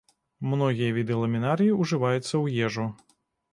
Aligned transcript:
Многія 0.53 0.95
віды 0.95 1.19
ламінарыі 1.19 1.77
ўжываюцца 1.83 2.25
ў 2.25 2.67
ежу. 2.67 2.91